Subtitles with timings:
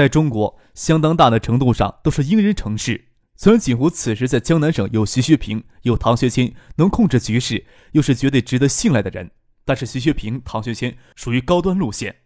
[0.00, 3.08] 在中国，相当大的程度上都是英人城市。
[3.36, 9.30] 虽然锦湖此时在江南省有徐学平、有唐学谦能控制局势，又是绝对值得信赖的人，
[9.66, 12.16] 但是徐学平、唐学谦属于高端路线，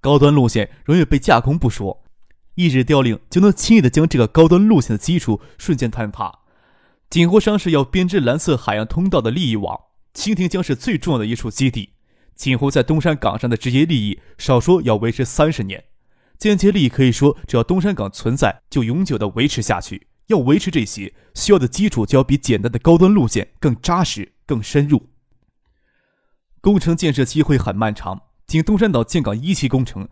[0.00, 2.02] 高端路线容易被架空不说，
[2.56, 6.40] 一纸调令就能轻易的将这个高端路线的基础瞬间坍塌。
[7.08, 9.78] 锦湖商事要编织蓝色海洋通道的利益网，
[10.12, 11.90] 蜻蜓将是最重要的一处基地。
[12.34, 15.84] 锦湖在东山港上的直接利益，少说要维持三十年。
[16.38, 20.08] 间接利益可以说，只要东山港存在，就永久的维持下去。
[20.26, 25.08] 要维持这些，需要的基础就要比简单的高端路线更扎实、更深入。
[26.60, 30.08] 工程建设期会很漫长，仅东山岛建港一期工程，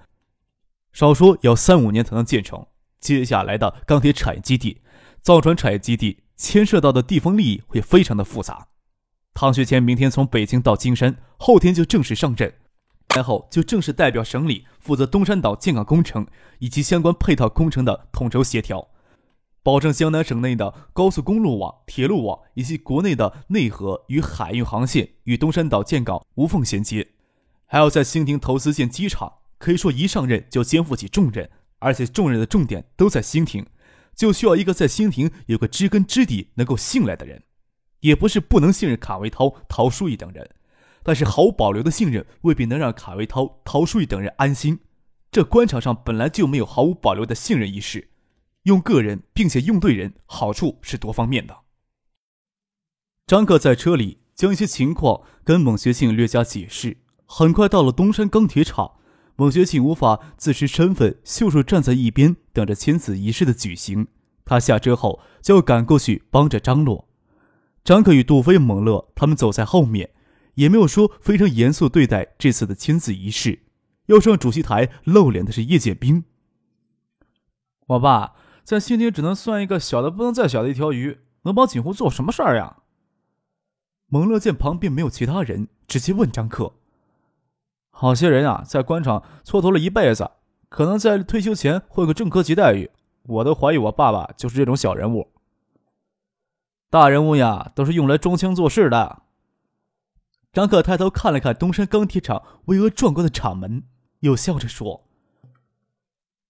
[0.92, 2.64] 少说要三五年才能建成。
[3.00, 4.80] 接下来的钢铁产业基地、
[5.20, 8.68] 造船产业基地，牵涉到的地方利益会非常的复杂。
[9.34, 12.54] 唐学谦明天从北京到金山，后天就正式上阵。
[13.14, 16.26] 然后就正式代表省里负责东山岛建港工程
[16.58, 18.88] 以及相关配套工程的统筹协调，
[19.62, 27.12] 保证江南省内的高速公路网、铁路网以及国内的内河与海运航线与东山岛建港无缝衔接。
[27.66, 33.66] 还要在兴亭投资建机场，可以说一上任就肩负起重任，而且重任的重点都在兴亭，
[34.14, 37.42] 就需要一个在兴亭有个知根知底、能够信赖的人。
[38.00, 40.50] 也不是不能信任卡维涛、陶书义等人。
[41.04, 44.80] 但是毫无保留的信任未必能让卡维涛、陶书义等人安心。
[45.30, 48.08] 这官场上本来就没有毫无保留的信任一事，
[48.62, 51.58] 用个人并且用对人，好处是多方面的。
[53.26, 56.96] 张克在车里将一些情况跟孟学庆略加解释。
[57.26, 58.92] 很快到了东山钢铁厂，
[59.36, 64.06] 孟学庆无法自持身份，袖手站在一边等着签字仪式的举行。
[64.44, 67.08] 他下车后就要赶过去帮着张罗。
[67.82, 70.10] 张克与杜飞、蒙乐他们走在后面。
[70.54, 73.60] 也没有说非常严肃对待这次的签字仪式。
[74.06, 76.24] 要上主席台露脸的是叶剑兵。
[77.86, 82.78] 我爸在新亭只能算一个小的不能再小的一条鱼，能帮锦湖做什么事儿呀？
[84.08, 86.74] 蒙乐见旁边没有其他人，直接问张克
[87.90, 90.30] ：“好些人啊，在官场蹉跎了一辈子，
[90.68, 92.90] 可能在退休前会有个正科级待遇。
[93.24, 95.32] 我都怀疑我爸爸就是这种小人物。
[96.90, 99.22] 大人物呀，都是用来装腔作势的。”
[100.54, 103.82] 张克抬头看了看东山钢铁厂巍峨壮观的厂门，
[104.20, 105.08] 又笑着说：“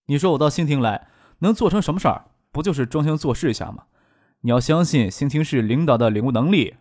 [0.06, 2.26] 你说我到兴亭来能做成什么事儿？
[2.52, 3.84] 不就是装腔作势一下吗？
[4.42, 6.74] 你要相信兴亭市领导的领悟能力。”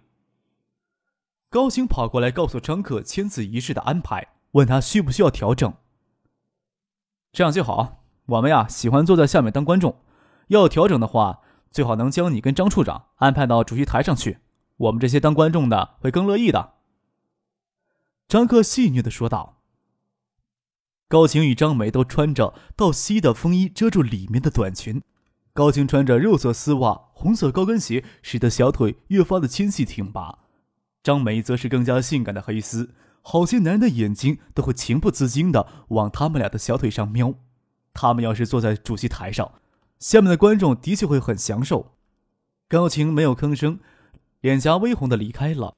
[1.49, 5.73] 高兴跑过来告诉张克签字仪式的安排，问他需不需要调整。
[7.31, 8.03] 这样就好。
[8.25, 9.95] 我们呀喜欢坐在下面当观众，
[10.47, 11.39] 要调整的话，
[11.71, 14.39] 最好能将你跟张处长安排到主席台上去。
[14.75, 16.73] 我们这些当观众的会更乐意的。
[18.27, 19.61] 张克戏谑的说道
[21.07, 25.03] ：“高晴与张梅都穿着到膝的风衣遮住里面的短裙，
[25.53, 30.39] 高晴穿着肉色丝袜、红色高跟鞋，使得小腿越发的纤细挺拔；
[31.03, 37.35] 张梅则是更加性感的黑丝，好些男人的眼睛都会情不自禁的往他们俩的小腿上瞄。
[37.93, 39.51] 他们要是坐在主席台上，
[39.99, 41.91] 下面的观众的确会很享受。”
[42.67, 43.79] 高晴没有吭声，
[44.41, 45.75] 脸颊微红的离开了。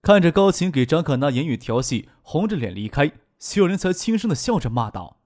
[0.00, 5.18] 看着高琴给张可拿言语调戏，红着脸离开，徐有人才轻声的笑着骂道：“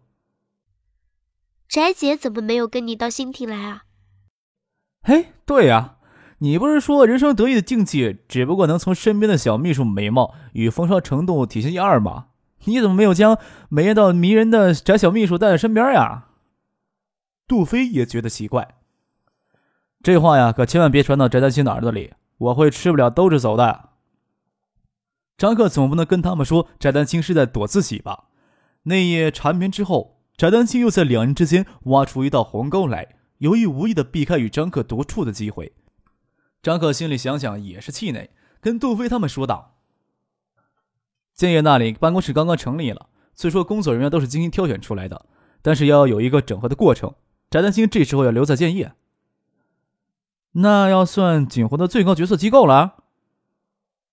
[1.70, 3.86] 翟姐怎么没有跟你到新亭来啊
[5.04, 5.98] ？”“哎，对呀，
[6.40, 12.30] 你不是说人生得意的境界只不过能从身边的小秘书美貌与风骚程度体现一二吗？
[12.66, 13.38] 你怎么没有将
[13.70, 16.30] 美艳到迷人的翟小秘书带在身边呀？”
[17.48, 18.80] 杜飞也觉得奇怪。
[20.04, 23.92] 这话呀，可千万别传到翟丹青的耳朵里，我会吃不了兜着走的。
[25.38, 28.26] 张克总不能跟他们说翟丹青是在躲自己吧？
[28.84, 35.72] 那夜缠绵之后，翟丹青又在两人之间挖出一道鸿沟来，有意无意的避开与张克独处的机会。
[36.62, 38.30] 张克心里想想也是气馁，
[38.60, 39.78] 跟杜飞他们说道
[41.34, 45.26] ：“建业那里办公室刚刚成立了，虽说工作人员都是精心挑选出来的，
[45.62, 47.16] 但是要有一个整合的过程。
[47.50, 48.92] 翟丹青这时候要留在建业。”
[50.54, 53.04] 那要算锦湖的最高决策机构了。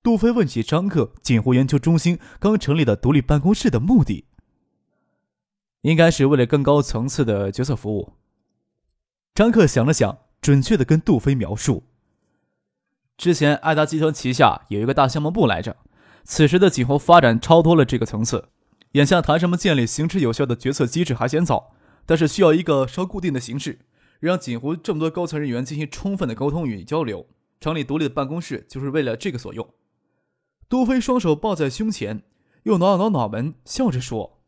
[0.02, 4.25] 杜飞问起张克锦湖研究中心刚成立的独立办公室的目的，
[5.82, 8.14] 应该是为了更高层次的决策服务。
[9.34, 11.84] 张克想了想，准确的跟杜飞描述：
[13.19, 15.76] 之前爱达集团旗下有一个大项目部来着，
[16.25, 18.48] 此时的锦湖发展超脱了这个层次，
[18.93, 21.72] 眼下谈什么建立行之有效的决策机制还嫌早，
[22.06, 23.81] 但是需要一个稍固定的形式，
[24.20, 27.26] 让锦湖这么多高层人员进行充分的沟通与交流。
[27.58, 29.69] 成立独立的办公室就是为了这个所用。
[30.67, 32.22] 杜飞双手抱在胸前，
[32.62, 34.38] 又挠了挠脑门，笑着说：“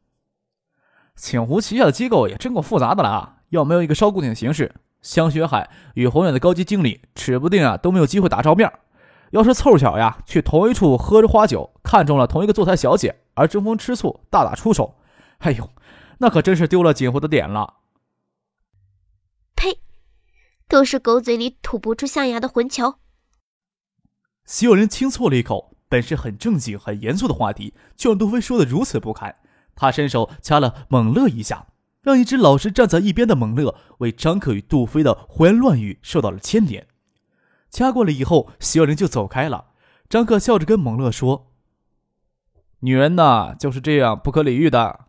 [1.15, 3.43] 锦湖旗下的机构也真够复杂的了啊！
[3.51, 8.73] 要没有一个稍固定的形式，香雪海与宏远的高级经理指不定啊都没有机会打照面。
[9.33, 14.95] 要是凑巧呀，去同一处喝着花酒，看中了同一个坐台小姐，而争风吃醋，大打出手，
[15.41, 15.69] 哎呦，
[16.19, 17.75] 那可真是丢了锦湖的脸了。”
[20.73, 20.79] 呸！
[20.79, 22.95] 都是狗嘴里吐不出象牙的混球。
[24.47, 25.77] 徐有人轻啐了一口。
[25.87, 29.37] 本是很正经、很严肃的话题，却让杜飞说的如此不堪。
[29.75, 31.67] 他伸手掐了猛乐一下，
[32.01, 36.87] 让一直老实站在一边的猛乐为张克与杜飞的胡言乱语受到了牵连。
[37.69, 39.73] 掐过了以后，徐小玲就走开了。
[40.09, 41.53] 张克笑着跟猛乐说
[42.81, 45.09] ：“女人呐，就是这样不可理喻的。”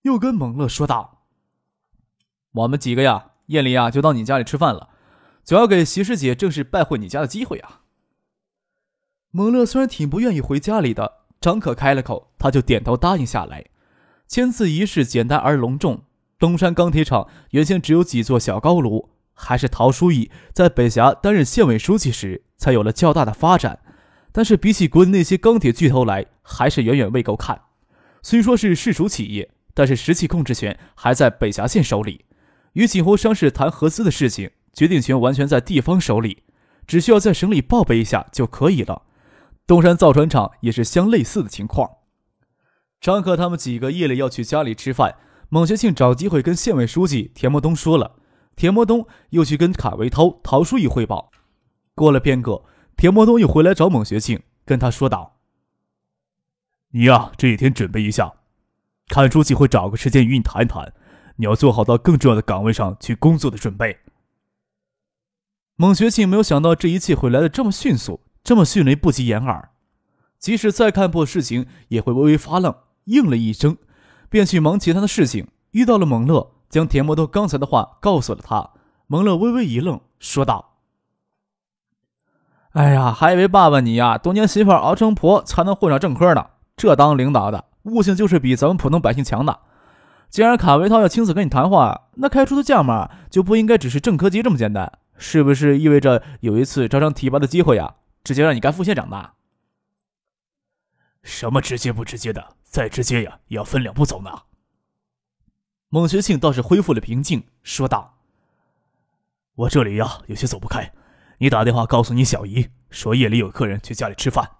[0.00, 1.26] 又跟猛乐说道
[2.52, 4.90] ：“我们几个呀，夜里呀就到你家里吃饭了，
[5.42, 7.82] 总要给徐师姐正式拜会你家的机会啊。”
[9.32, 13.66] 蒙乐虽然挺不愿意回家里的，张可开了口，他就点头答应下来。
[14.26, 16.02] 签字仪式简单而隆重。
[16.38, 23.78] 东山钢铁厂原先只有几座小高炉，还是陶书义在北峡担任县委书记时才有了较大的发展。
[24.32, 27.62] 但是比起国内那些钢铁巨头来，还是远远未够看。
[28.22, 32.25] 虽说是市属企业，但是实际控制权还在北峡县手里。
[32.76, 36.42] 与锦湖商事谈合资的事情，决定权完全在地方手里，
[36.86, 39.04] 只需要在省里报备一下就可以了。
[39.66, 41.90] 东山造船厂也是相类似的情况。
[43.00, 45.16] 张克他们几个夜里要去家里吃饭，
[45.48, 48.16] 孟学庆找机会跟县委书记田伯东说了，
[48.54, 51.30] 田伯东又去跟卡维涛、陶书义汇报。
[51.94, 52.62] 过了片刻，
[52.94, 55.38] 田伯东又回来找孟学庆，跟他说道
[56.92, 58.34] ：“你呀，这几天准备一下，
[59.08, 60.92] 看书记会找个时间与你谈谈，
[61.36, 64.00] 你要做好到更重要的岗位上去工作的准备。”
[65.76, 68.20] 孟学庆没有想到这一切会来的这么迅速。
[68.42, 69.70] 这么迅雷不及掩耳，
[70.38, 72.72] 即使再看破事情，也会微微发愣，
[73.06, 73.76] 应了一声，
[74.28, 75.48] 便去忙其他的事情。
[75.72, 78.70] 遇到了蒙乐，将田伯东刚才的话告诉了他。
[79.08, 80.76] 蒙乐微微一愣，说道
[82.70, 86.46] ：“哎呀，还以为爸爸你呀，多年媳妇熬成婆才能混上正科呢。
[86.76, 89.58] 这当领导的，悟性就是比咱们普通百姓强的。
[90.28, 99.34] 既然卡维涛要亲自跟你谈话，那开出的价码就不应该只是正科级这么简单，是不是意味着有一次招商提拔的机会呀？”直接让你干副县长吧？
[101.22, 102.56] 什么直接不直接的？
[102.64, 104.42] 再直接呀，也要分两步走呢。
[105.88, 108.18] 孟学庆倒是恢复了平静，说道
[109.54, 110.92] ：“我这里呀，有些走不开，
[111.38, 114.50] 你打电话告诉你小姨，说夜里有客人去家里吃饭。”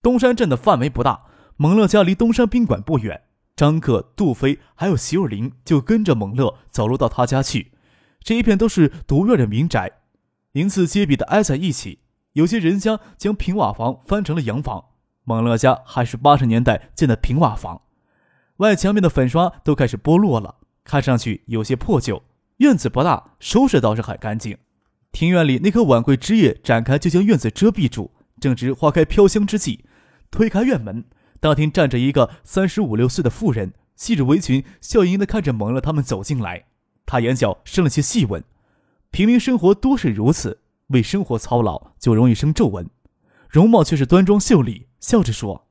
[0.00, 1.26] 东山镇的范围不大，
[1.56, 3.24] 蒙乐家离东山宾馆不远，
[3.56, 7.72] 张克、杜飞还有席若琳就跟着蒙乐走路到他家去。
[8.20, 9.92] 这一片都是独院的民宅。
[10.52, 12.00] 鳞次栉比的挨在一起，
[12.32, 14.86] 有些人家将平瓦房翻成了洋房。
[15.24, 17.82] 蒙乐家还是八十年代建的平瓦房，
[18.58, 22.22] 外墙面的粉刷都开始剥落了，看上去有些破旧。
[22.58, 24.58] 院子不大，收拾倒是很干净。
[25.10, 28.12] 庭院里那棵晚桂枝叶展开，就将院子遮蔽住。
[28.40, 29.84] 正值花开飘香之际，
[30.30, 31.04] 推开院门，
[31.44, 36.64] 大厅站着一个三十五六岁的妇人，系着围裙，笑盈盈地看着蒙乐他们走进来。
[37.04, 38.42] 她眼角生了些细纹。
[39.10, 42.88] 平民生活多是如此，为生活操劳就容易生皱纹，
[43.50, 45.66] 容貌却是端庄秀丽，笑着说：“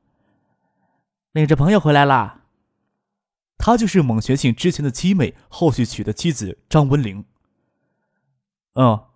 [1.34, 2.44] 领着朋友回来啦。”
[3.58, 7.24] 她就是蒙学庆之前的妻妹，后续娶的妻子张文玲。
[8.74, 9.06] 嗯，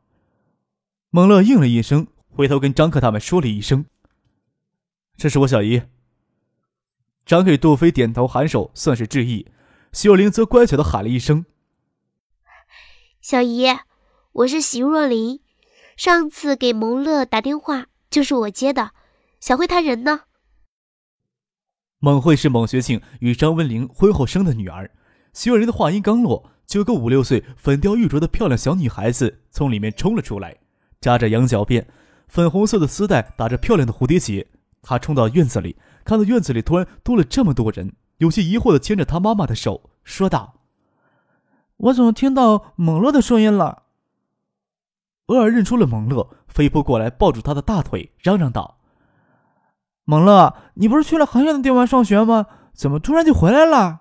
[1.11, 3.87] 蒙乐应了一声，回头跟张克他们说了一声
[5.17, 5.83] ：“这是我小姨。”
[7.29, 9.47] 张给杜飞点头颔首，算是致意。
[9.93, 11.45] 秀玲则乖巧的喊了一声
[13.21, 13.67] ：“小姨。”
[14.33, 15.41] 我是席若琳，
[15.95, 18.93] 上次给蒙乐打电话就是我接的。
[19.41, 20.23] 小慧她人呢？
[21.99, 24.91] 蒙慧是蒙学庆与张文玲婚后生的女儿。
[25.35, 30.57] 徐若琳的话音刚落，就有个五六岁、粉雕玉琢的漂亮小女孩子从里面冲了出来，
[30.99, 31.85] 扎着羊角辫，
[32.27, 34.47] 粉红色的丝带打着漂亮的蝴蝶结。
[34.81, 35.77] 她冲到院子里，
[36.09, 40.55] 看到院子里突然多了这么多人，有些疑惑的牵着他妈妈的手，说道
[41.77, 43.83] ：“我怎么听到蒙乐的声音了？”
[45.27, 48.79] 偶尔认出了蒙乐，飞扑过来，抱住他的大腿，嚷嚷道
[50.05, 52.47] ：“蒙乐，你不是去了很远的地方上学吗？
[52.73, 54.01] 怎么突然就回来了？”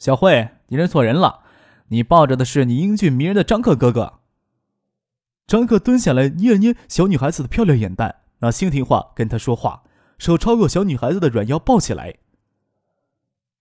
[0.00, 1.40] 小慧，你认错人了，
[1.88, 4.20] 你抱着的是你英俊迷人的张克哥哥。
[5.46, 9.82] 张克蹲下来捏了捏小女孩子的漂亮眼蛋，拿蜻蜓话跟她说话，
[10.18, 12.18] 手超过小女孩子的软腰抱起来。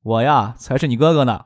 [0.01, 1.45] 我呀，才是你哥哥呢。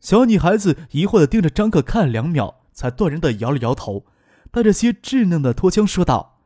[0.00, 4.06] 小女孩子疑惑的盯着张克看了两秒，才断然的摇了摇头，
[4.50, 6.38] 带着些稚嫩的拖腔说道：“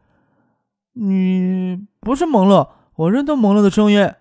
[0.95, 4.15] 你不是蒙乐，我认得蒙乐的声音。”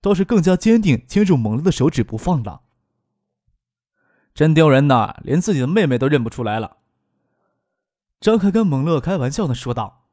[0.00, 2.62] 倒是更加坚定，牵住蒙乐的手指不放了。
[4.34, 6.78] 真丢人呐，连自己的妹妹都认不出来了。
[8.20, 10.03] 张克跟蒙乐开玩笑的说道：“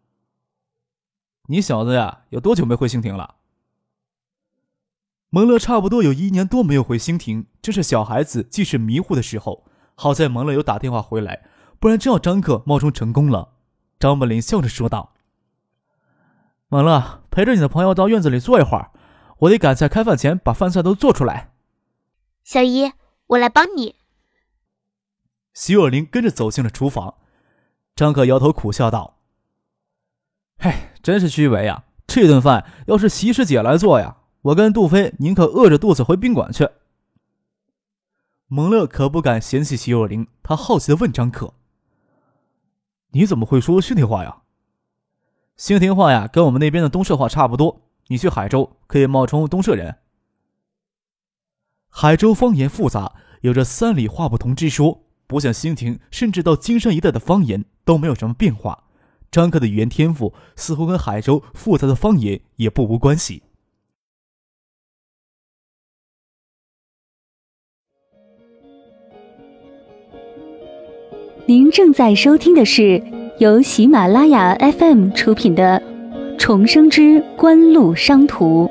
[1.48, 3.36] 你小子呀，有多久没回兴亭了？”
[5.30, 9.66] 蒙乐差不多有一年多没有回兴亭，正是小孩子记事迷糊的时候。
[9.96, 11.48] 好在蒙乐有打电话回来，
[11.80, 13.54] 不然真要张克冒充成功了。
[14.00, 15.14] 张本林笑着说道
[16.68, 18.92] ：“蒙乐，陪着你的朋友到院子里坐一会儿，
[19.40, 21.54] 我得赶在开饭前把饭菜都做出来。”
[22.44, 22.92] 小姨，
[23.28, 23.96] 我来帮你。
[25.54, 27.16] 徐若琳跟着走进了厨房。
[27.96, 29.20] 张克摇头苦笑道
[30.64, 31.86] ：“嘿，真是虚伪呀！
[32.06, 36.70] 这顿饭要是席师姐来做呀，我跟杜飞宁可饿着肚子回宾馆去。”
[38.46, 41.56] 蒙乐可不敢嫌弃席若琳，他好奇的问张可
[43.14, 44.44] ：“你怎么会说兴亭话呀
[45.58, 47.82] ？”“兴亭话呀，跟我们那边的东社话差不多。
[48.10, 49.98] 你去海州可以冒充东社人。”
[51.90, 57.66] 海州方言复杂，有着三里话不同之说，不像兴亭，甚至到金山一带的方言。
[57.84, 58.84] 都没有什么变化。
[59.32, 63.44] 张克的语言天赋似乎跟海州复杂的方言也不无关系。
[71.48, 73.02] 您正在收听的是
[73.40, 75.82] 由喜马拉雅 FM 出品的
[76.38, 78.66] 《重生之官路商途》。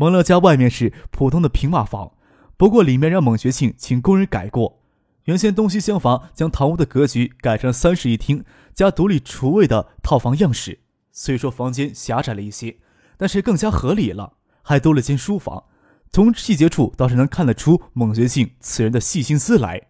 [0.00, 2.12] 蒙乐家外面是普通的平瓦房，
[2.60, 4.82] 不过里面让孟学庆请工人改过。
[5.24, 10.80] 原先东西厢房将堂屋的格局改成三室一厅加独立厨卫的套房样式。
[11.10, 12.76] 虽说房间狭窄了一些，
[13.16, 15.64] 但是更加合理了，还多了间书房。
[16.12, 19.88] 从细节处倒是能看得出孟学庆此人的细心思来。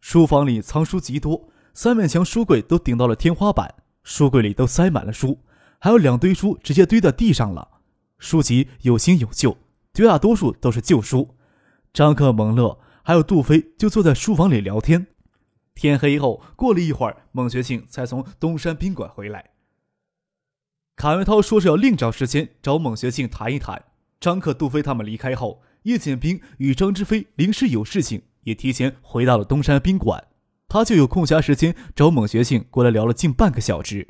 [0.00, 5.40] 书房里藏书极多，三面墙书柜都顶到了天花板，书柜里都塞满了书，
[5.80, 7.66] 还有两堆书直接堆在地上了。
[8.20, 9.56] 书籍有新有旧，
[9.92, 11.34] 绝大多数都是旧书。
[11.96, 15.06] 张克、蒙乐还有杜飞就坐在书房里聊天。
[15.74, 19.52] 天黑后，过了一会儿，孟学庆才从东山宾馆回来。
[20.94, 23.82] 卡文涛说是要另找时间找孟学庆谈一谈。
[24.20, 30.22] 张克、杜飞他们离开后，叶剑兵与张之飞临时有事情，也提前回到了东山宾馆。
[30.68, 34.06] 他就有空暇时间找孟学庆过来聊了近半个小时。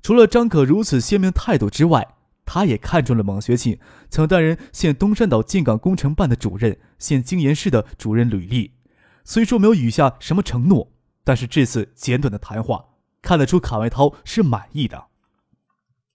[0.00, 2.14] 除了张可如此鲜明态度之外，
[2.46, 3.78] 他也看中了蒙学庆
[4.10, 8.72] 曾担任县东山岛进港工程办的主任、县经研室的主任履历。
[9.24, 10.92] 虽说没有语下什么承诺，
[11.22, 12.86] 但是这次简短的谈话
[13.22, 15.06] 看得出卡外涛是满意的。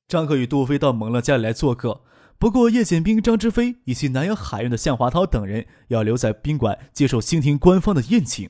[0.08, 2.02] 张克与杜飞到蒙乐家里来做客，
[2.38, 8.50] 不过叶剑兵、张之飞以及南洋海运的向华涛等人要留在宾馆接受兴亭官方的宴请。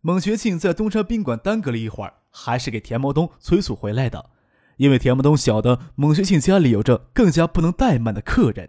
[0.00, 4.30] 蒙学庆在东山宾馆耽搁了一会儿，还是给田毛东催促回来的。
[4.76, 8.68] 因为田木东晓得蒙学庆家里有着更加不能怠慢的客人。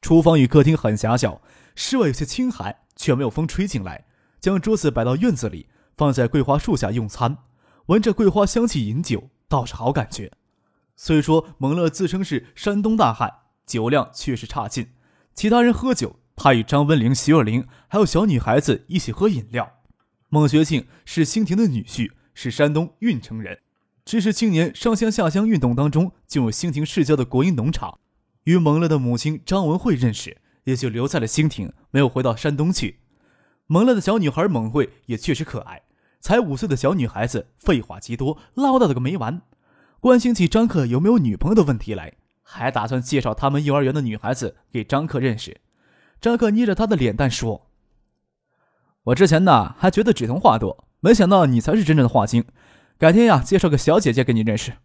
[0.00, 1.42] 厨房与客厅很狭小，
[1.74, 4.06] 室外有些清寒，却没有风吹进来。
[4.40, 7.38] 将桌子摆到院子里，放在桂花树下用餐，
[7.86, 10.30] 闻着桂花香气饮酒，倒是好感觉。
[10.94, 13.32] 虽说蒙乐自称是山东大汉，
[13.66, 14.88] 酒量确实差劲。
[15.34, 19.72] 其他人喝酒，他与张文玲、徐若琳还有小女孩子一起喝饮料。
[20.28, 23.58] 孟学庆是兴亭的女婿，是山东运城人。
[24.04, 27.98] 只是青年上乡下乡运动当中进入兴亭市郊的国营农场，
[28.48, 33.00] 与蒙乐的母亲张文慧认识，也就留在了兴亭，没有回到山东去。
[33.66, 35.82] 蒙乐的小女孩蒙慧也确实可爱，
[36.18, 39.42] 才五岁的小女孩子废话极多，唠叨的个没完，
[40.00, 45.60] 关心起张克有没有女朋友的问题来，还打算介绍他们幼儿园的女孩子给张克认识。
[46.18, 47.66] 张克捏着他的脸蛋说
[49.04, 52.46] ：“我之前呢还觉得只童话多，没想到你才是真正的话精。”
[52.96, 54.78] 改天呀，介绍个小姐姐给你认识。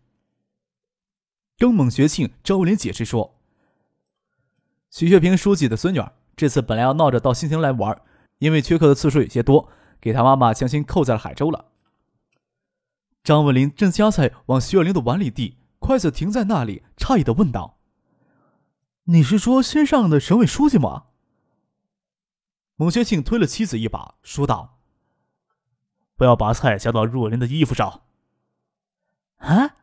[1.57, 3.39] 跟蒙学庆、张武林解释说
[4.93, 7.99] ：“徐学平书记的孙女儿，这次本来要闹着到兴来玩，
[8.37, 9.67] 因为缺课的次数有些多，
[9.99, 11.71] 给他妈妈强行扣在了海州了。”
[13.23, 17.79] 张文林正夹菜往徐若琳的碗里递，筷子停在那里，诧异的问道
[19.05, 21.05] ：“你是说新上的省委书记吗？
[22.75, 24.77] 孟学庆推了妻子一把，说道
[26.15, 28.01] ：“不要把菜夹到若琳的衣服上。”
[29.41, 29.77] 啊！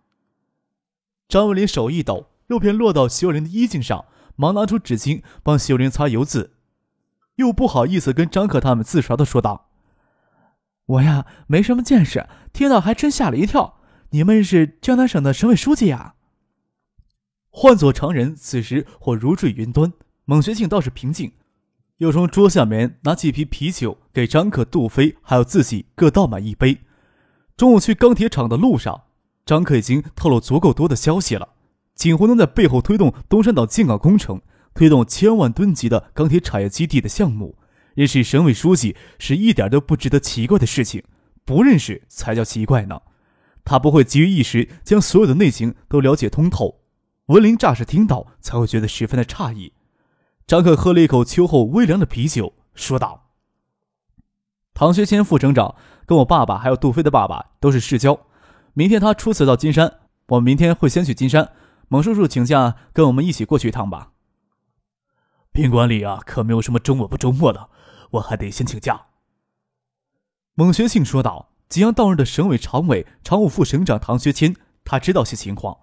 [1.26, 4.05] 张文林手一抖，肉片落到徐若琳的衣襟上，
[4.41, 6.55] 忙拿出纸巾帮秀玲擦油渍，
[7.35, 9.69] 又不好意思跟张克他们自嘲的说道
[10.97, 13.75] ：“我呀，没什么见识，听到还真吓了一跳。
[14.13, 16.15] 你们是江南省的省委书记呀？”
[17.53, 19.93] 换做常人，此时或如坠云端。
[20.25, 21.33] 孟学庆倒是平静，
[21.99, 26.79] 又从桌下面拿起一瓶啤酒，给张克、杜飞还有自己各倒满一杯。
[27.59, 29.03] 中午去钢铁厂的路上，
[29.45, 31.51] 张克已经透露足够多的消息了。
[32.00, 34.40] 锦湖能在背后推动东山岛建港工程，
[34.73, 37.59] 推动千万吨级的钢铁产业基地的项目，
[37.95, 41.04] 认识省委书记是一点都不值得奇怪的事情，
[41.45, 43.02] 不认识才叫奇怪呢。
[43.66, 46.80] 他不会急于一时将所有的内情都了解通透。
[47.26, 49.75] 文林乍是听到，才会觉得十分的诧异。
[50.47, 53.33] 张克喝了一口秋后微凉的啤酒，说道
[54.73, 55.75] ：“唐学谦副省长
[56.07, 58.19] 跟我爸爸还有杜飞的爸爸都是世交，
[58.73, 61.52] 明天他出此到金山，我明天会先去金山。
[61.91, 64.13] 蒙叔叔请假，跟我们一起过去一趟吧。”
[65.53, 67.69] 宾馆里啊，可没有什么周末不周末的，
[68.13, 69.07] 我还得先请假。”
[70.55, 71.49] 蒙学庆说道。
[71.71, 75.79] 即将到任的省委常委、常务副省长唐学谦，他知道些情况。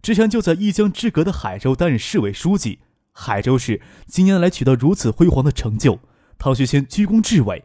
[0.00, 2.78] 之前就在一江之隔的海州担任市委书记，
[3.10, 5.98] 海州市近年来取得如此辉煌的成就，
[6.38, 7.64] 唐学谦居功至伟。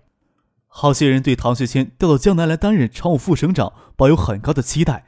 [0.66, 5.07] 好些人对唐学谦调到江南来担任常务副省长抱有很高的期待。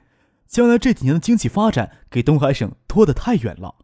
[0.49, 3.75] 江南这几年的经济发展给东海省拖得太远了。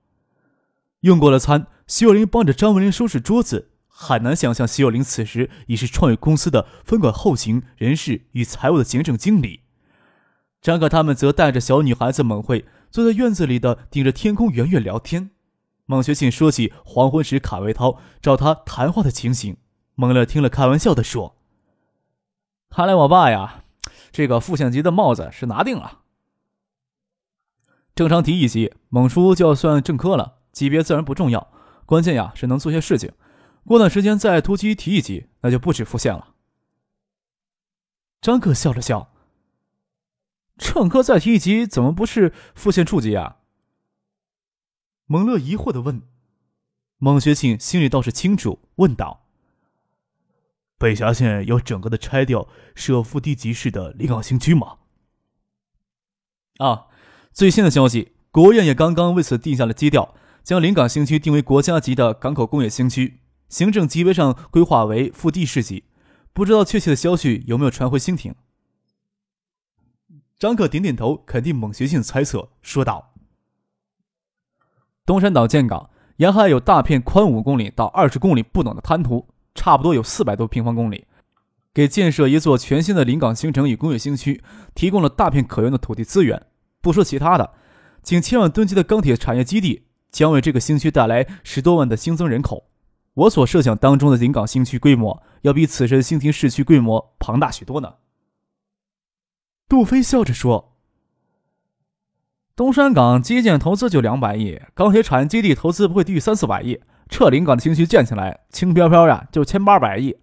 [1.02, 9.62] 用过了餐，徐有林帮着张文林收拾桌子，很难想象徐有林此时已是创业公司的分管后勤、人事与财务的行政经理。
[10.60, 12.66] 张可他们则带着小女孩子猛慧。
[12.90, 15.32] 坐在院子里的顶着天空圆月聊天，
[15.86, 19.58] 孟学庆说起黄昏时卡维涛找他谈话的情形，
[19.96, 21.36] 孟乐听了开玩笑的说
[22.72, 23.66] ：“看来我爸呀，
[24.14, 26.04] 这个副县级的帽子是拿定了。
[27.96, 31.52] 正常提一级，猛叔就要算正科了，级别自然不重要，
[31.86, 33.14] 关键呀是能做些事情。
[33.66, 36.36] 过段时间再突击提一级，那就不止副县了。”
[38.20, 39.14] 张克笑了笑。
[40.58, 43.38] 正科再提一级，怎么不是副县处级啊？
[45.06, 46.02] 蒙乐疑惑的问。
[46.98, 49.26] 孟学庆心里倒是清楚，问道
[50.78, 54.80] ：“北峡县要整个的拆掉，设副地级市的临港新区吗？”
[56.60, 56.88] 啊，
[57.36, 63.20] 最新的消息，国务院也刚刚为此定下了基调，将临港新区定为国家级的港口工业新区，
[63.50, 65.84] 行政级别上规划为副地市级。
[66.32, 68.34] 不知道确切的消息有没有传回新亭？
[70.40, 73.12] 张克点点头，肯定孟学庆猜测，说道
[75.06, 81.06] ：“东山岛建港沿海有大片宽五公里到二十公里不等的滩涂，差不多有四百多平方公里，
[81.74, 84.42] 给建设一座全新的临港新城与工业新区
[84.74, 86.42] 提供了大片可用的土地资源。
[86.86, 87.56] 不说其他的，
[88.04, 92.66] 仅千万吨级的钢铁产业基地将为这个新区带来十多万的新增人口。
[93.16, 97.96] 我所设想当中的临港新区规模，要比此时的新亭市区规模庞大许多呢。”
[99.68, 100.76] 杜飞笑着说
[102.56, 106.80] ：“东山港基建投资就两百亿，钢铁产业基地投资不会低于三四百亿。
[107.10, 110.18] 撤临港的新区建起来，轻飘飘呀就千八百亿。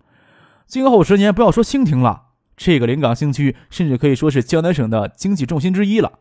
[0.69, 6.21] 今后十年，不要说兴停了，这个临港新区甚至可以说是江南省的经济重心之一了。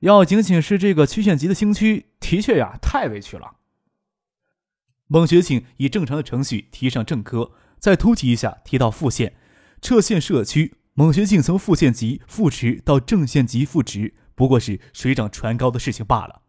[0.00, 3.56] 要仅仅是这个区县级的新区，的确呀太委屈了。”
[5.06, 9.36] 孟学庆以正常的程序提上正科，再突击一下提到副县，
[9.80, 10.78] 撤县设区。
[10.94, 16.42] 孟学庆从副县级副职到正县级副职，不过是水涨船高的事情罢了。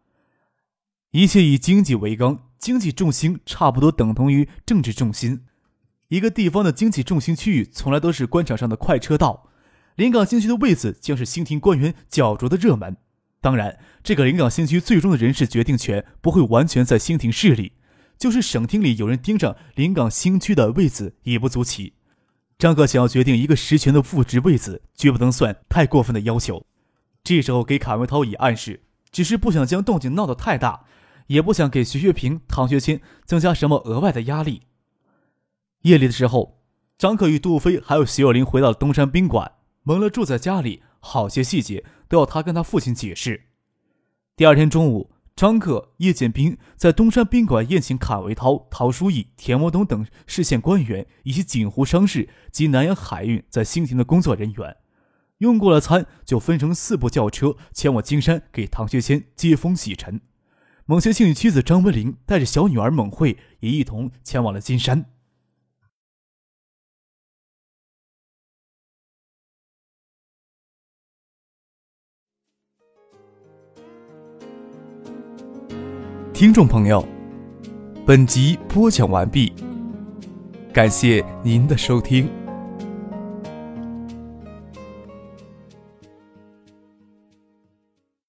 [1.10, 5.44] 一切以经济为纲，经济重心差不多等同于政治重心。
[6.08, 9.50] 一个地方的经济重心区域，从来都是官场上的快车道。
[9.96, 12.96] 临港新区的位子将是新亭官员角逐的热门。
[13.46, 17.74] 当然，这个临港新区最终的人事决定权不会完全在新亭市里，
[18.18, 21.92] 就是省厅里有人盯着临港新区的位子，也不足奇。
[22.58, 26.66] 张克想要决定一个实权的副职位子，绝不能算太过分的要求。
[27.22, 28.82] 这时候给卡文涛以暗示，
[29.12, 30.80] 只是不想将动静闹得太大，
[31.28, 34.62] 也不想给徐学平、唐学谦增加什么额外的压力。
[35.82, 36.58] 夜里的时候，
[36.98, 39.52] 张克与杜飞还有徐若琳回到了东山宾馆。
[39.84, 43.42] 蒙了住在家里，好些细节都要他跟他父亲解释。
[44.36, 45.10] 第二天中午。
[45.36, 54.76] 张克、叶建兵在东山宾馆宴请卡维涛、陶书义、田文东等市县官员，以及锦湖商事及南洋海运在新亭的工作人员。
[55.40, 60.22] 用过了餐，就分成四部轿车前往金山给唐学谦接风洗尘。
[60.86, 65.04] 孟学庆与妻子张文玲带着小女儿孟慧也一同前往了金山。
[76.36, 77.02] 听众朋友，
[78.04, 79.54] 本集播讲完毕，
[80.70, 82.28] 感谢您的收听。